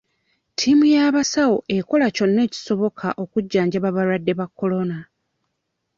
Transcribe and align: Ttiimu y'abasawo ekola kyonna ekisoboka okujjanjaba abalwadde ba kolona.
Ttiimu 0.51 0.85
y'abasawo 0.95 1.57
ekola 1.77 2.07
kyonna 2.15 2.41
ekisoboka 2.47 3.07
okujjanjaba 3.23 3.87
abalwadde 3.91 4.33
ba 4.39 4.45
kolona. 4.59 4.99